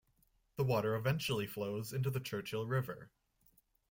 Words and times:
The 0.55 0.63
water 0.63 0.95
eventually 0.95 1.45
flows 1.45 1.93
into 1.93 2.09
the 2.09 2.19
Churchill 2.19 2.65
River. 2.65 3.11